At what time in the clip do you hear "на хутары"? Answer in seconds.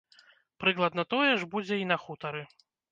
1.95-2.43